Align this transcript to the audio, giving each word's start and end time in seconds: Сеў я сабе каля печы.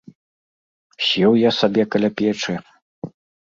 Сеў 1.09 1.31
я 1.47 1.51
сабе 1.59 1.87
каля 1.93 2.13
печы. 2.23 2.61